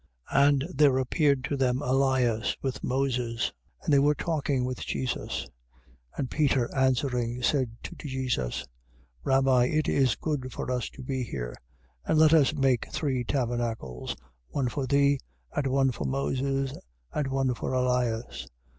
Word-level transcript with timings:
9:3. 0.33 0.45
And 0.49 0.65
there 0.73 0.97
appeared 0.97 1.43
to 1.43 1.55
them 1.55 1.83
Elias 1.83 2.57
with 2.63 2.83
Moses: 2.83 3.53
and 3.83 3.93
they 3.93 3.99
were 3.99 4.15
talking 4.15 4.65
with 4.65 4.79
Jesus. 4.79 5.43
9:4. 6.13 6.17
And 6.17 6.31
Peter 6.31 6.75
answering, 6.75 7.43
said 7.43 7.69
to 7.83 7.93
Jesus: 7.95 8.65
Rabbi, 9.23 9.65
it 9.65 9.87
is 9.87 10.15
good 10.15 10.51
for 10.51 10.71
us 10.71 10.89
to 10.89 11.03
be 11.03 11.21
here. 11.21 11.55
And 12.03 12.17
let 12.17 12.33
us 12.33 12.51
make 12.55 12.91
three 12.91 13.23
tabernacles, 13.23 14.15
one 14.47 14.69
for 14.69 14.87
thee, 14.87 15.19
and 15.55 15.67
one 15.67 15.91
for 15.91 16.05
Moses, 16.05 16.73
and 17.13 17.27
one 17.27 17.53
for 17.53 17.73
Elias. 17.73 18.47